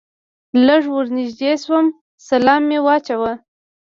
[0.65, 1.85] لږ ور نږدې شوم
[2.27, 3.33] سلام مې واچاوه.